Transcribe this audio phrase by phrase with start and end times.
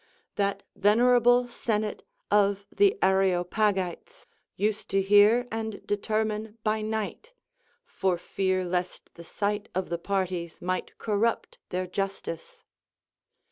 [0.35, 2.01] That venerable senate
[2.31, 7.33] of the Areopagites used to hear and determine by night,
[7.85, 12.63] for fear lest the sight of the parties might corrupt their justice.